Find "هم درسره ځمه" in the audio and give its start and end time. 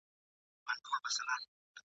0.93-1.55